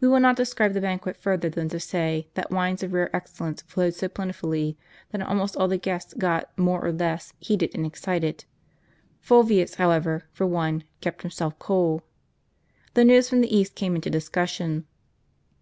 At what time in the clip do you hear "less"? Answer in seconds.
6.90-7.34